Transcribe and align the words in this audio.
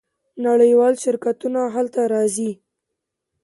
نړیوال 0.45 0.93
شرکتونه 1.03 1.61
هلته 1.75 2.01
راځي. 2.13 2.51